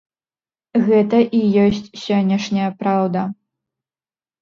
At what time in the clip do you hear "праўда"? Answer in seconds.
2.83-3.29